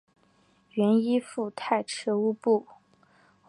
[0.71, 2.65] 原依附泰赤乌部。